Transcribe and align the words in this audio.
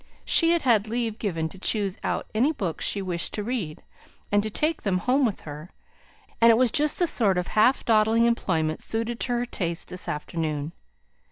She 0.25 0.49
had 0.49 0.63
had 0.63 0.87
leave 0.87 1.19
given 1.19 1.47
to 1.49 1.59
choose 1.59 1.99
out 2.03 2.25
any 2.33 2.51
books 2.51 2.83
she 2.83 3.03
wished 3.03 3.35
to 3.35 3.43
read, 3.43 3.83
and 4.31 4.41
to 4.41 4.49
take 4.49 4.81
them 4.81 4.97
home 4.97 5.25
with 5.27 5.41
her; 5.41 5.69
and 6.41 6.49
it 6.49 6.57
was 6.57 6.71
just 6.71 6.97
the 6.97 7.05
sort 7.05 7.37
of 7.37 7.49
half 7.49 7.85
dawdling 7.85 8.25
employment 8.25 8.81
suited 8.81 9.19
to 9.19 9.33
her 9.33 9.45
taste 9.45 9.89
this 9.89 10.09
afternoon. 10.09 10.71